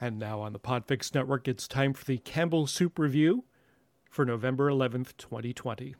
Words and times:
And 0.00 0.18
now 0.18 0.40
on 0.40 0.52
the 0.52 0.60
Podfix 0.60 1.14
Network, 1.14 1.48
it's 1.48 1.66
time 1.66 1.92
for 1.92 2.04
the 2.04 2.18
Campbell 2.18 2.66
Soup 2.66 2.98
Review 2.98 3.44
for 4.08 4.24
November 4.24 4.70
11th, 4.70 5.16
2020. 5.16 5.96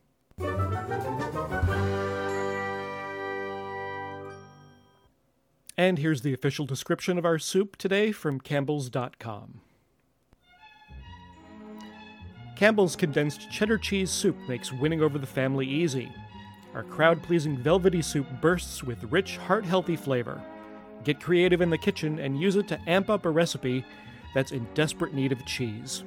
And 5.77 5.99
here's 5.99 6.23
the 6.23 6.33
official 6.33 6.67
description 6.67 7.19
of 7.19 7.25
our 7.25 7.39
soup 7.39 7.77
today 7.77 8.11
from 8.13 8.41
Campbell's.com. 8.41 9.61
Campbell's 12.57 12.97
condensed 12.97 13.49
cheddar 13.53 13.79
cheese 13.79 14.11
soup 14.11 14.37
makes 14.49 14.73
winning 14.73 15.01
over 15.01 15.19
the 15.19 15.27
family 15.27 15.67
easy. 15.67 16.11
Our 16.75 16.83
crowd 16.83 17.23
pleasing 17.23 17.57
velvety 17.57 18.03
soup 18.03 18.27
bursts 18.41 18.83
with 18.83 19.05
rich, 19.05 19.37
heart 19.37 19.65
healthy 19.65 19.95
flavor. 19.95 20.43
Get 21.05 21.21
creative 21.21 21.61
in 21.61 21.71
the 21.71 21.79
kitchen 21.79 22.19
and 22.19 22.41
use 22.41 22.57
it 22.57 22.69
to 22.69 22.81
amp 22.87 23.11
up 23.11 23.25
a 23.25 23.31
recipe 23.31 23.85
that's 24.35 24.53
in 24.53 24.67
desperate 24.75 25.15
need 25.15 25.33
of 25.33 25.45
cheese. 25.47 26.05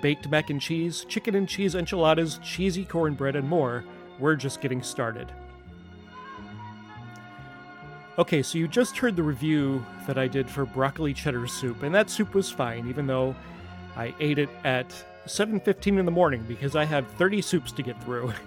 Baked 0.00 0.28
mac 0.28 0.50
and 0.50 0.60
cheese, 0.60 1.04
chicken 1.08 1.34
and 1.34 1.48
cheese 1.48 1.74
enchiladas, 1.74 2.38
cheesy 2.42 2.84
cornbread, 2.84 3.36
and 3.36 3.48
more. 3.48 3.84
We're 4.18 4.36
just 4.36 4.60
getting 4.60 4.82
started. 4.82 5.32
Okay, 8.16 8.42
so 8.42 8.58
you 8.58 8.68
just 8.68 8.96
heard 8.96 9.16
the 9.16 9.22
review 9.22 9.84
that 10.06 10.18
I 10.18 10.28
did 10.28 10.48
for 10.48 10.64
broccoli 10.64 11.12
cheddar 11.12 11.48
soup, 11.48 11.82
and 11.82 11.92
that 11.94 12.10
soup 12.10 12.32
was 12.32 12.48
fine, 12.48 12.86
even 12.86 13.08
though 13.08 13.34
I 13.96 14.14
ate 14.20 14.38
it 14.38 14.50
at 14.62 14.94
7:15 15.26 15.98
in 15.98 16.04
the 16.04 16.12
morning 16.12 16.44
because 16.46 16.76
I 16.76 16.84
have 16.84 17.08
30 17.12 17.42
soups 17.42 17.72
to 17.72 17.82
get 17.82 18.02
through. 18.04 18.32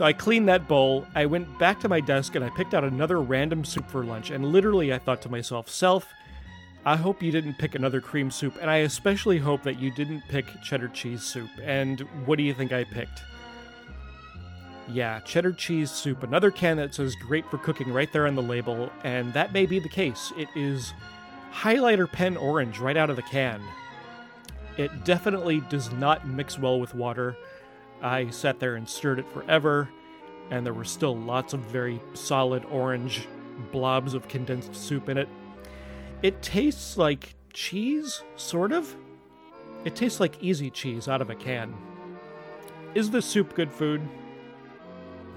I 0.00 0.12
cleaned 0.12 0.48
that 0.48 0.66
bowl, 0.66 1.06
I 1.14 1.26
went 1.26 1.58
back 1.58 1.78
to 1.80 1.88
my 1.88 2.00
desk 2.00 2.34
and 2.34 2.44
I 2.44 2.50
picked 2.50 2.74
out 2.74 2.84
another 2.84 3.20
random 3.20 3.64
soup 3.64 3.88
for 3.88 4.04
lunch, 4.04 4.30
and 4.30 4.44
literally 4.44 4.92
I 4.92 4.98
thought 4.98 5.22
to 5.22 5.28
myself, 5.28 5.68
"Self, 5.68 6.08
I 6.84 6.96
hope 6.96 7.22
you 7.22 7.30
didn't 7.30 7.58
pick 7.58 7.74
another 7.74 8.00
cream 8.00 8.30
soup, 8.30 8.56
and 8.60 8.68
I 8.68 8.78
especially 8.78 9.38
hope 9.38 9.62
that 9.62 9.78
you 9.78 9.90
didn't 9.90 10.22
pick 10.28 10.46
cheddar 10.62 10.88
cheese 10.88 11.22
soup." 11.22 11.48
And 11.62 12.00
what 12.26 12.38
do 12.38 12.42
you 12.42 12.52
think 12.54 12.72
I 12.72 12.84
picked? 12.84 13.22
Yeah, 14.88 15.20
cheddar 15.20 15.52
cheese 15.52 15.90
soup, 15.90 16.22
another 16.22 16.50
can 16.50 16.76
that 16.76 16.94
says 16.94 17.14
great 17.14 17.48
for 17.48 17.56
cooking 17.56 17.92
right 17.92 18.12
there 18.12 18.26
on 18.26 18.34
the 18.34 18.42
label, 18.42 18.90
and 19.02 19.32
that 19.32 19.52
may 19.52 19.64
be 19.64 19.78
the 19.78 19.88
case. 19.88 20.32
It 20.36 20.48
is 20.54 20.92
highlighter 21.52 22.10
pen 22.10 22.36
orange 22.36 22.80
right 22.80 22.96
out 22.96 23.10
of 23.10 23.16
the 23.16 23.22
can. 23.22 23.62
It 24.76 25.04
definitely 25.04 25.60
does 25.70 25.92
not 25.92 26.26
mix 26.26 26.58
well 26.58 26.80
with 26.80 26.94
water. 26.94 27.36
I 28.02 28.30
sat 28.30 28.60
there 28.60 28.76
and 28.76 28.88
stirred 28.88 29.18
it 29.18 29.28
forever, 29.28 29.88
and 30.50 30.64
there 30.64 30.74
were 30.74 30.84
still 30.84 31.16
lots 31.16 31.52
of 31.52 31.60
very 31.60 32.00
solid 32.14 32.64
orange 32.66 33.26
blobs 33.72 34.14
of 34.14 34.28
condensed 34.28 34.74
soup 34.74 35.08
in 35.08 35.16
it. 35.18 35.28
It 36.22 36.42
tastes 36.42 36.96
like 36.96 37.34
cheese, 37.52 38.22
sort 38.36 38.72
of. 38.72 38.94
It 39.84 39.94
tastes 39.94 40.20
like 40.20 40.42
easy 40.42 40.70
cheese 40.70 41.08
out 41.08 41.20
of 41.20 41.30
a 41.30 41.34
can. 41.34 41.74
Is 42.94 43.10
this 43.10 43.26
soup 43.26 43.54
good 43.54 43.72
food? 43.72 44.00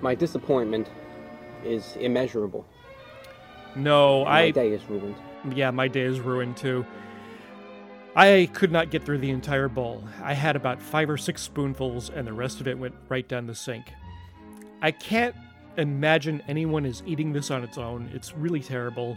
My 0.02 0.16
disappointment 0.16 0.90
is 1.64 1.96
immeasurable. 2.00 2.66
No, 3.76 4.24
My 4.26 4.44
I. 4.44 4.52
day 4.52 4.72
is 4.72 4.84
ruined. 4.90 5.16
Yeah, 5.54 5.72
my 5.72 5.88
day 5.88 6.02
is 6.02 6.20
ruined 6.20 6.58
too. 6.58 6.86
I 8.18 8.50
could 8.52 8.72
not 8.72 8.90
get 8.90 9.04
through 9.04 9.20
the 9.20 9.30
entire 9.30 9.70
bowl. 9.70 10.04
I 10.24 10.34
had 10.34 10.56
about 10.56 10.82
five 10.82 11.08
or 11.08 11.18
six 11.18 11.40
spoonfuls, 11.44 12.10
and 12.10 12.26
the 12.26 12.34
rest 12.34 12.60
of 12.60 12.68
it 12.68 12.76
went 12.76 12.96
right 13.10 13.28
down 13.28 13.46
the 13.46 13.54
sink. 13.54 13.94
I 14.82 14.90
can't 14.90 15.36
imagine 15.78 16.42
anyone 16.48 16.84
is 16.84 17.04
eating 17.06 17.32
this 17.32 17.52
on 17.52 17.64
its 17.64 17.78
own. 17.78 18.10
It's 18.16 18.34
really 18.36 18.60
terrible. 18.60 19.16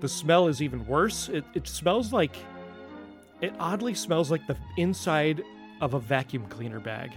The 0.00 0.08
smell 0.08 0.48
is 0.48 0.62
even 0.62 0.86
worse. 0.86 1.28
It, 1.28 1.44
it 1.52 1.68
smells 1.68 2.14
like. 2.14 2.34
It 3.42 3.52
oddly 3.58 3.92
smells 3.92 4.30
like 4.30 4.46
the 4.46 4.56
inside 4.78 5.42
of 5.82 5.92
a 5.92 6.00
vacuum 6.00 6.46
cleaner 6.46 6.80
bag. 6.80 7.12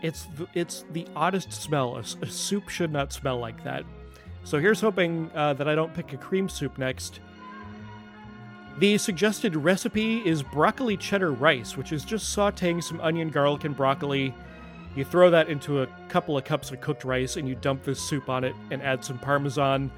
It's 0.00 0.24
the, 0.38 0.46
it's 0.54 0.86
the 0.92 1.06
oddest 1.14 1.52
smell. 1.52 1.96
A 1.96 2.26
soup 2.26 2.70
should 2.70 2.92
not 2.92 3.12
smell 3.12 3.38
like 3.38 3.62
that. 3.64 3.84
So 4.44 4.58
here's 4.58 4.80
hoping 4.80 5.30
uh, 5.34 5.52
that 5.52 5.68
I 5.68 5.74
don't 5.74 5.92
pick 5.92 6.14
a 6.14 6.16
cream 6.16 6.48
soup 6.48 6.78
next. 6.78 7.20
The 8.78 8.96
suggested 8.98 9.54
recipe 9.54 10.26
is 10.26 10.42
broccoli 10.42 10.96
cheddar 10.96 11.32
rice, 11.32 11.76
which 11.76 11.92
is 11.92 12.04
just 12.04 12.34
sauteing 12.34 12.82
some 12.82 13.00
onion, 13.00 13.28
garlic, 13.28 13.64
and 13.64 13.76
broccoli. 13.76 14.34
You 14.96 15.04
throw 15.04 15.30
that 15.30 15.48
into 15.48 15.82
a 15.82 15.86
couple 16.08 16.36
of 16.36 16.44
cups 16.44 16.70
of 16.70 16.80
cooked 16.80 17.04
rice 17.04 17.36
and 17.36 17.48
you 17.48 17.54
dump 17.54 17.84
this 17.84 18.00
soup 18.00 18.28
on 18.28 18.44
it 18.44 18.54
and 18.70 18.82
add 18.82 19.04
some 19.04 19.18
parmesan. 19.18 19.90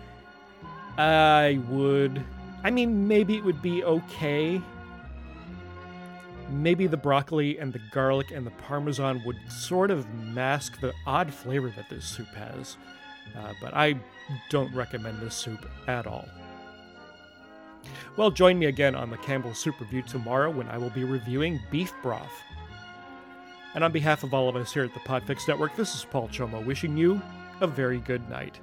I 0.98 1.60
would. 1.68 2.22
I 2.62 2.70
mean, 2.70 3.06
maybe 3.08 3.36
it 3.36 3.44
would 3.44 3.62
be 3.62 3.84
okay. 3.84 4.60
Maybe 6.50 6.86
the 6.86 6.96
broccoli 6.96 7.58
and 7.58 7.72
the 7.72 7.80
garlic 7.92 8.30
and 8.30 8.46
the 8.46 8.52
parmesan 8.52 9.22
would 9.24 9.36
sort 9.48 9.90
of 9.90 10.08
mask 10.14 10.80
the 10.80 10.92
odd 11.06 11.32
flavor 11.32 11.72
that 11.76 11.88
this 11.88 12.04
soup 12.04 12.28
has. 12.28 12.76
Uh, 13.36 13.52
but 13.60 13.74
I 13.74 13.98
don't 14.50 14.72
recommend 14.74 15.20
this 15.20 15.34
soup 15.34 15.68
at 15.88 16.06
all. 16.06 16.28
Well, 18.16 18.30
join 18.30 18.60
me 18.60 18.66
again 18.66 18.94
on 18.94 19.10
the 19.10 19.16
Campbell 19.16 19.54
Soup 19.54 19.78
Review 19.80 20.02
tomorrow 20.02 20.48
when 20.48 20.68
I 20.68 20.78
will 20.78 20.90
be 20.90 21.02
reviewing 21.02 21.60
beef 21.72 21.92
broth. 22.00 22.30
And 23.74 23.82
on 23.82 23.90
behalf 23.90 24.22
of 24.22 24.32
all 24.32 24.48
of 24.48 24.54
us 24.54 24.72
here 24.72 24.84
at 24.84 24.94
the 24.94 25.00
Podfix 25.00 25.48
Network, 25.48 25.74
this 25.74 25.96
is 25.96 26.04
Paul 26.04 26.28
Chomo 26.28 26.64
wishing 26.64 26.96
you 26.96 27.20
a 27.60 27.66
very 27.66 27.98
good 27.98 28.28
night. 28.30 28.60